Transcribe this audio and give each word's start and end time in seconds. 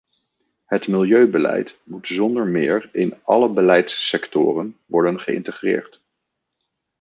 Het 0.65 0.87
milieubeleid 0.87 1.77
moet 1.83 2.07
zonder 2.07 2.45
meer 2.47 2.89
in 2.91 3.17
alle 3.23 3.49
beleidssectoren 3.49 4.77
worden 4.85 5.19
geïntegreerd. 5.19 6.01